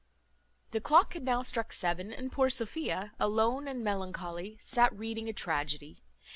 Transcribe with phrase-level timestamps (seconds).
[0.71, 5.33] The clock had now struck seven, and poor Sophia, alone and melancholy, sat reading a
[5.33, 6.01] tragedy.